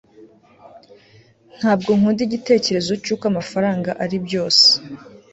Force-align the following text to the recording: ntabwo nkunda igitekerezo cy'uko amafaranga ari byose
ntabwo 1.57 1.89
nkunda 1.97 2.21
igitekerezo 2.27 2.91
cy'uko 3.03 3.23
amafaranga 3.31 3.89
ari 4.03 4.17
byose 4.25 4.65